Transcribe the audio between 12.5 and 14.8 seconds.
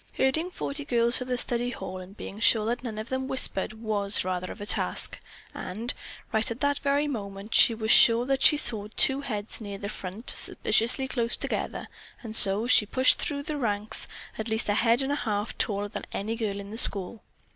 she pushed through the ranks, at least a